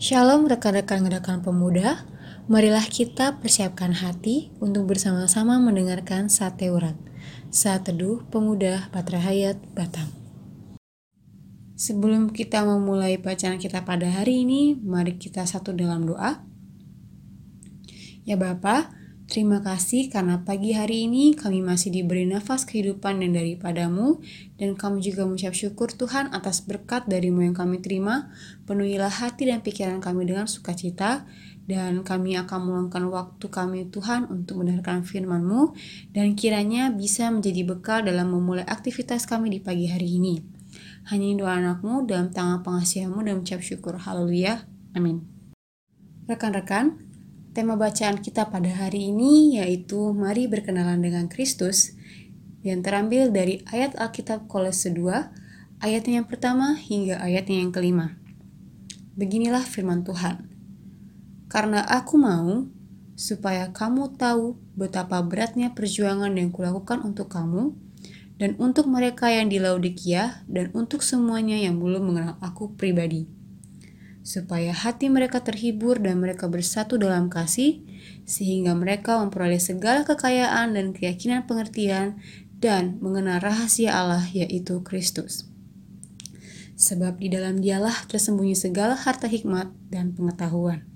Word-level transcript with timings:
Shalom 0.00 0.48
rekan-rekan 0.48 1.04
gerakan 1.04 1.44
pemuda, 1.44 2.08
marilah 2.48 2.88
kita 2.88 3.36
persiapkan 3.44 3.92
hati 3.92 4.48
untuk 4.56 4.88
bersama-sama 4.88 5.60
mendengarkan 5.60 6.32
sate 6.32 6.72
urat. 6.72 6.96
Saat 7.52 7.92
teduh 7.92 8.24
pemuda 8.32 8.88
Patra 8.88 9.20
Hayat 9.20 9.60
Batam. 9.76 10.08
Sebelum 11.76 12.32
kita 12.32 12.64
memulai 12.64 13.20
bacaan 13.20 13.60
kita 13.60 13.84
pada 13.84 14.08
hari 14.08 14.48
ini, 14.48 14.80
mari 14.80 15.20
kita 15.20 15.44
satu 15.44 15.76
dalam 15.76 16.08
doa. 16.08 16.40
Ya 18.24 18.40
Bapa, 18.40 18.96
Terima 19.32 19.64
kasih 19.64 20.12
karena 20.12 20.44
pagi 20.44 20.76
hari 20.76 21.08
ini 21.08 21.32
kami 21.32 21.64
masih 21.64 21.88
diberi 21.88 22.28
nafas 22.28 22.68
kehidupan 22.68 23.24
yang 23.24 23.32
daripadamu 23.32 24.20
dan 24.60 24.76
kami 24.76 25.00
juga 25.00 25.24
mengucap 25.24 25.56
syukur 25.56 25.88
Tuhan 25.88 26.28
atas 26.36 26.60
berkat 26.68 27.08
darimu 27.08 27.40
yang 27.40 27.56
kami 27.56 27.80
terima. 27.80 28.28
Penuhilah 28.68 29.08
hati 29.08 29.48
dan 29.48 29.64
pikiran 29.64 30.04
kami 30.04 30.28
dengan 30.28 30.44
sukacita 30.44 31.24
dan 31.64 32.04
kami 32.04 32.36
akan 32.44 32.60
meluangkan 32.60 33.08
waktu 33.08 33.46
kami 33.48 33.88
Tuhan 33.88 34.28
untuk 34.28 34.60
mendengarkan 34.60 35.00
firman-Mu 35.00 35.80
dan 36.12 36.36
kiranya 36.36 36.92
bisa 36.92 37.32
menjadi 37.32 37.64
bekal 37.64 38.04
dalam 38.04 38.36
memulai 38.36 38.68
aktivitas 38.68 39.24
kami 39.24 39.48
di 39.48 39.64
pagi 39.64 39.88
hari 39.88 40.20
ini. 40.20 40.44
Hanya 41.08 41.40
doa 41.40 41.56
anakmu 41.56 42.04
dalam 42.04 42.28
tangan 42.28 42.60
pengasihanmu 42.60 43.24
dan 43.24 43.40
mengucap 43.40 43.64
syukur. 43.64 43.96
Haleluya. 43.96 44.68
Amin. 44.92 45.24
Rekan-rekan, 46.28 47.01
Tema 47.52 47.76
bacaan 47.76 48.16
kita 48.16 48.48
pada 48.48 48.72
hari 48.72 49.12
ini 49.12 49.60
yaitu 49.60 50.16
Mari 50.16 50.48
berkenalan 50.48 51.04
dengan 51.04 51.28
Kristus 51.28 51.92
yang 52.64 52.80
terambil 52.80 53.28
dari 53.28 53.60
ayat 53.68 53.92
Alkitab 54.00 54.48
Kolose 54.48 54.88
2 54.88 55.84
ayatnya 55.84 56.24
yang 56.24 56.28
pertama 56.32 56.72
hingga 56.80 57.20
ayatnya 57.20 57.60
yang 57.60 57.68
kelima. 57.68 58.16
Beginilah 59.20 59.68
firman 59.68 60.00
Tuhan. 60.00 60.48
Karena 61.52 61.84
aku 61.84 62.16
mau 62.16 62.72
supaya 63.20 63.68
kamu 63.68 64.16
tahu 64.16 64.56
betapa 64.72 65.20
beratnya 65.20 65.76
perjuangan 65.76 66.32
yang 66.32 66.48
kulakukan 66.56 67.04
untuk 67.04 67.28
kamu 67.28 67.76
dan 68.40 68.56
untuk 68.56 68.88
mereka 68.88 69.28
yang 69.28 69.52
di 69.52 69.60
Laodikia 69.60 70.40
dan 70.48 70.72
untuk 70.72 71.04
semuanya 71.04 71.60
yang 71.60 71.76
belum 71.76 72.16
mengenal 72.16 72.40
aku 72.40 72.72
pribadi 72.80 73.41
supaya 74.22 74.70
hati 74.70 75.10
mereka 75.10 75.42
terhibur 75.42 75.98
dan 75.98 76.22
mereka 76.22 76.46
bersatu 76.46 76.94
dalam 76.98 77.26
kasih, 77.26 77.82
sehingga 78.22 78.72
mereka 78.78 79.18
memperoleh 79.18 79.58
segala 79.58 80.06
kekayaan 80.06 80.78
dan 80.78 80.94
keyakinan 80.94 81.44
pengertian 81.46 82.22
dan 82.62 83.02
mengenal 83.02 83.42
rahasia 83.42 83.90
Allah 83.90 84.22
yaitu 84.30 84.78
Kristus. 84.86 85.50
Sebab 86.78 87.18
di 87.18 87.30
dalam 87.30 87.58
dialah 87.58 88.06
tersembunyi 88.06 88.54
segala 88.54 88.94
harta 88.94 89.26
hikmat 89.26 89.70
dan 89.90 90.14
pengetahuan. 90.14 90.86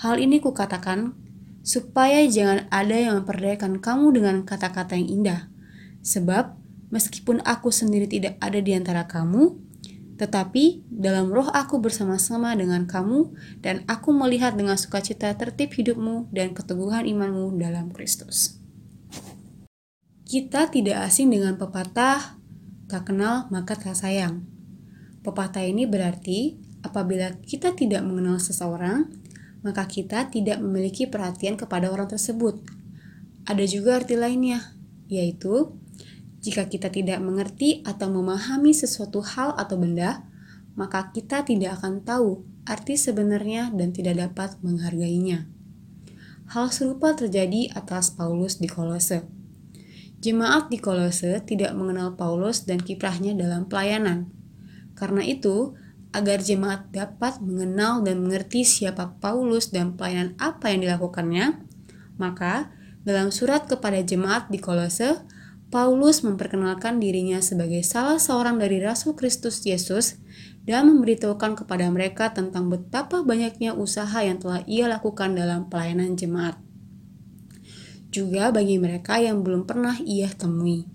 Hal 0.00 0.16
ini 0.20 0.40
kukatakan 0.40 1.12
supaya 1.60 2.24
jangan 2.24 2.64
ada 2.72 2.96
yang 2.96 3.20
memperdayakan 3.20 3.80
kamu 3.84 4.06
dengan 4.16 4.36
kata-kata 4.48 4.96
yang 4.96 5.08
indah. 5.20 5.40
Sebab 6.00 6.56
meskipun 6.88 7.44
aku 7.44 7.68
sendiri 7.68 8.08
tidak 8.08 8.40
ada 8.40 8.60
di 8.64 8.72
antara 8.72 9.04
kamu, 9.04 9.60
tetapi 10.20 10.84
dalam 10.92 11.32
roh 11.32 11.48
aku 11.48 11.80
bersama-sama 11.80 12.52
dengan 12.52 12.84
kamu 12.84 13.32
dan 13.64 13.88
aku 13.88 14.12
melihat 14.12 14.52
dengan 14.52 14.76
sukacita 14.76 15.32
tertib 15.32 15.72
hidupmu 15.72 16.28
dan 16.28 16.52
keteguhan 16.52 17.08
imanmu 17.08 17.56
dalam 17.56 17.88
Kristus. 17.88 18.60
Kita 20.28 20.68
tidak 20.68 21.08
asing 21.08 21.32
dengan 21.32 21.56
pepatah 21.56 22.36
tak 22.84 23.08
kenal 23.08 23.48
maka 23.48 23.80
tak 23.80 23.96
sayang. 23.96 24.44
Pepatah 25.24 25.64
ini 25.64 25.88
berarti 25.88 26.60
apabila 26.84 27.40
kita 27.40 27.72
tidak 27.72 28.04
mengenal 28.04 28.36
seseorang, 28.36 29.08
maka 29.64 29.88
kita 29.88 30.28
tidak 30.28 30.60
memiliki 30.60 31.08
perhatian 31.08 31.56
kepada 31.56 31.88
orang 31.88 32.12
tersebut. 32.12 32.60
Ada 33.48 33.64
juga 33.64 33.96
arti 33.96 34.20
lainnya, 34.20 34.76
yaitu 35.08 35.80
jika 36.40 36.66
kita 36.68 36.88
tidak 36.88 37.20
mengerti 37.20 37.84
atau 37.84 38.08
memahami 38.08 38.72
sesuatu 38.72 39.20
hal 39.20 39.52
atau 39.60 39.76
benda, 39.76 40.24
maka 40.72 41.12
kita 41.12 41.44
tidak 41.44 41.80
akan 41.80 42.00
tahu 42.00 42.44
arti 42.64 42.96
sebenarnya 42.96 43.68
dan 43.76 43.92
tidak 43.92 44.16
dapat 44.16 44.56
menghargainya. 44.64 45.44
Hal 46.50 46.72
serupa 46.72 47.14
terjadi 47.14 47.70
atas 47.76 48.10
Paulus 48.10 48.58
di 48.58 48.66
Kolose. 48.66 49.22
Jemaat 50.20 50.68
di 50.68 50.80
Kolose 50.80 51.40
tidak 51.44 51.72
mengenal 51.76 52.16
Paulus 52.16 52.66
dan 52.66 52.82
kiprahnya 52.82 53.36
dalam 53.36 53.70
pelayanan. 53.70 54.28
Karena 54.98 55.24
itu, 55.24 55.78
agar 56.10 56.42
jemaat 56.42 56.90
dapat 56.90 57.38
mengenal 57.38 58.02
dan 58.02 58.18
mengerti 58.20 58.66
siapa 58.66 59.14
Paulus 59.22 59.70
dan 59.70 59.94
pelayanan 59.94 60.34
apa 60.42 60.74
yang 60.74 60.82
dilakukannya, 60.82 61.62
maka 62.18 62.74
dalam 63.06 63.30
surat 63.30 63.64
kepada 63.70 64.02
jemaat 64.02 64.50
di 64.50 64.58
Kolose, 64.58 65.22
Paulus 65.70 66.26
memperkenalkan 66.26 66.98
dirinya 66.98 67.38
sebagai 67.38 67.86
salah 67.86 68.18
seorang 68.18 68.58
dari 68.58 68.82
Rasul 68.82 69.14
Kristus 69.14 69.62
Yesus 69.62 70.18
dan 70.66 70.90
memberitahukan 70.90 71.62
kepada 71.62 71.86
mereka 71.94 72.34
tentang 72.34 72.66
betapa 72.66 73.22
banyaknya 73.22 73.78
usaha 73.78 74.18
yang 74.18 74.42
telah 74.42 74.66
ia 74.66 74.90
lakukan 74.90 75.38
dalam 75.38 75.70
pelayanan 75.70 76.18
jemaat. 76.18 76.58
Juga 78.10 78.50
bagi 78.50 78.82
mereka 78.82 79.22
yang 79.22 79.46
belum 79.46 79.62
pernah 79.62 79.94
ia 80.02 80.26
temui. 80.34 80.90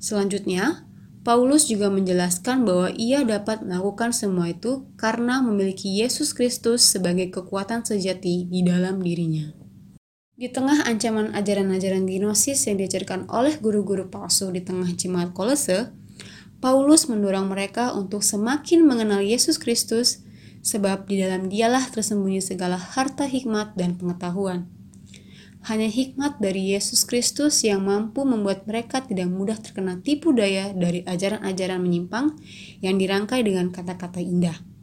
Selanjutnya, 0.00 0.88
Paulus 1.20 1.68
juga 1.68 1.92
menjelaskan 1.92 2.64
bahwa 2.64 2.88
ia 2.96 3.20
dapat 3.20 3.64
melakukan 3.64 4.16
semua 4.16 4.48
itu 4.48 4.88
karena 4.96 5.44
memiliki 5.44 6.00
Yesus 6.00 6.32
Kristus 6.32 6.88
sebagai 6.88 7.28
kekuatan 7.28 7.84
sejati 7.84 8.48
di 8.48 8.60
dalam 8.64 9.04
dirinya. 9.04 9.63
Di 10.34 10.50
tengah 10.50 10.82
ancaman 10.82 11.30
ajaran-ajaran 11.30 12.10
gnosis 12.10 12.66
yang 12.66 12.82
diajarkan 12.82 13.30
oleh 13.30 13.54
guru-guru 13.62 14.10
palsu 14.10 14.50
di 14.50 14.66
tengah 14.66 14.90
jemaat 14.90 15.30
Kolose, 15.30 15.94
Paulus 16.58 17.06
mendorong 17.06 17.46
mereka 17.46 17.94
untuk 17.94 18.26
semakin 18.26 18.82
mengenal 18.82 19.22
Yesus 19.22 19.62
Kristus, 19.62 20.26
sebab 20.58 21.06
di 21.06 21.22
dalam 21.22 21.46
dialah 21.46 21.86
tersembunyi 21.86 22.42
segala 22.42 22.74
harta 22.74 23.30
hikmat 23.30 23.78
dan 23.78 23.94
pengetahuan. 23.94 24.66
Hanya 25.70 25.86
hikmat 25.86 26.42
dari 26.42 26.74
Yesus 26.74 27.06
Kristus 27.06 27.62
yang 27.62 27.86
mampu 27.86 28.26
membuat 28.26 28.66
mereka 28.66 29.06
tidak 29.06 29.30
mudah 29.30 29.54
terkena 29.54 30.02
tipu 30.02 30.34
daya 30.34 30.74
dari 30.74 31.06
ajaran-ajaran 31.06 31.78
menyimpang 31.78 32.34
yang 32.82 32.98
dirangkai 32.98 33.38
dengan 33.46 33.70
kata-kata 33.70 34.18
indah. 34.18 34.73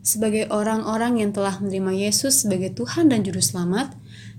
Sebagai 0.00 0.48
orang-orang 0.48 1.20
yang 1.20 1.30
telah 1.36 1.60
menerima 1.60 2.08
Yesus 2.08 2.44
sebagai 2.44 2.72
Tuhan 2.72 3.12
dan 3.12 3.20
Juru 3.20 3.44
Selamat, 3.44 3.92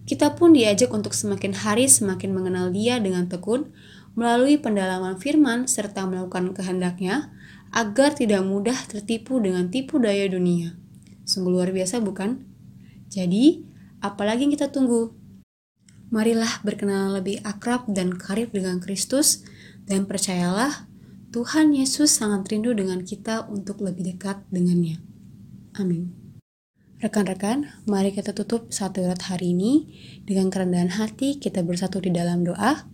kita 0.10 0.34
pun 0.34 0.58
diajak 0.58 0.90
untuk 0.90 1.14
semakin 1.14 1.54
hari 1.54 1.86
semakin 1.86 2.34
mengenal 2.34 2.74
Dia 2.74 2.98
dengan 2.98 3.30
tekun 3.30 3.70
melalui 4.18 4.58
pendalaman 4.58 5.22
firman 5.22 5.70
serta 5.70 6.10
melakukan 6.10 6.58
kehendaknya 6.58 7.30
agar 7.70 8.18
tidak 8.18 8.42
mudah 8.42 8.76
tertipu 8.90 9.38
dengan 9.38 9.70
tipu 9.70 10.02
daya 10.02 10.26
dunia. 10.26 10.74
Sungguh 11.30 11.54
luar 11.54 11.70
biasa 11.70 12.02
bukan? 12.02 12.42
Jadi, 13.14 13.62
apalagi 14.02 14.50
kita 14.50 14.74
tunggu? 14.74 15.14
Marilah 16.10 16.60
berkenalan 16.66 17.22
lebih 17.22 17.40
akrab 17.46 17.86
dan 17.88 18.18
karib 18.18 18.50
dengan 18.52 18.82
Kristus 18.82 19.46
dan 19.86 20.10
percayalah 20.10 20.90
Tuhan 21.32 21.72
Yesus 21.72 22.12
sangat 22.12 22.52
rindu 22.52 22.76
dengan 22.76 23.06
kita 23.06 23.48
untuk 23.48 23.80
lebih 23.80 24.04
dekat 24.12 24.44
dengannya. 24.52 25.11
Amin. 25.80 26.12
Rekan-rekan, 27.02 27.66
mari 27.90 28.14
kita 28.14 28.36
tutup 28.36 28.70
satu 28.70 29.02
urat 29.02 29.26
hari 29.26 29.58
ini 29.58 29.90
dengan 30.22 30.54
kerendahan 30.54 30.94
hati 31.02 31.42
kita 31.42 31.66
bersatu 31.66 31.98
di 31.98 32.14
dalam 32.14 32.46
doa. 32.46 32.86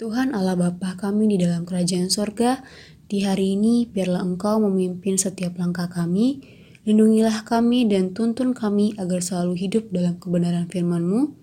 Tuhan 0.00 0.32
Allah 0.32 0.56
Bapa 0.56 0.96
kami 0.96 1.34
di 1.34 1.36
dalam 1.36 1.68
kerajaan 1.68 2.08
sorga, 2.08 2.64
di 3.08 3.24
hari 3.24 3.60
ini 3.60 3.84
biarlah 3.90 4.24
Engkau 4.24 4.62
memimpin 4.62 5.20
setiap 5.20 5.60
langkah 5.60 5.88
kami, 5.88 6.40
lindungilah 6.88 7.44
kami 7.44 7.84
dan 7.90 8.14
tuntun 8.16 8.54
kami 8.54 8.94
agar 8.96 9.20
selalu 9.20 9.58
hidup 9.58 9.90
dalam 9.90 10.16
kebenaran 10.16 10.70
firman-Mu. 10.70 11.34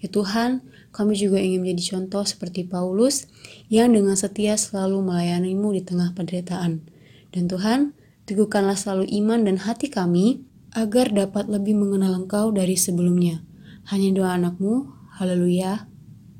Ya 0.00 0.08
Tuhan, 0.08 0.66
kami 0.90 1.12
juga 1.14 1.38
ingin 1.38 1.62
menjadi 1.62 1.94
contoh 1.94 2.24
seperti 2.24 2.64
Paulus 2.64 3.28
yang 3.68 3.92
dengan 3.92 4.16
setia 4.16 4.56
selalu 4.56 5.04
melayanimu 5.04 5.76
di 5.76 5.82
tengah 5.84 6.10
penderitaan. 6.16 6.82
Dan 7.30 7.52
Tuhan, 7.52 7.92
Teguhkanlah 8.26 8.74
selalu 8.74 9.06
iman 9.22 9.46
dan 9.46 9.62
hati 9.62 9.86
kami 9.86 10.42
agar 10.74 11.14
dapat 11.14 11.46
lebih 11.46 11.78
mengenal 11.78 12.26
Engkau 12.26 12.50
dari 12.50 12.74
sebelumnya. 12.74 13.46
Hanya 13.86 14.10
doa 14.12 14.34
anakmu. 14.34 14.90
Haleluya. 15.16 15.86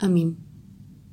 Amin. 0.03 0.45